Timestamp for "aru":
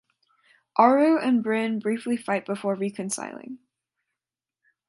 0.79-1.19